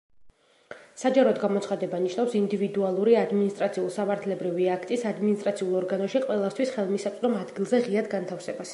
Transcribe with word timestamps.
საჯაროდ 1.01 1.41
გამოცხადება 1.43 1.99
ნიშნავს 2.05 2.33
ინდივიდუალური 2.39 3.15
ადმინისტრაციულ-სამართლებრივი 3.21 4.67
აქტის 4.79 5.07
ადმინისტრაციულ 5.13 5.79
ორგანოში 5.85 6.27
ყველასათვის 6.27 6.77
ხელმისაწვდომ 6.79 7.41
ადგილზე, 7.45 7.87
ღიად 7.89 8.15
განთავსებას. 8.19 8.69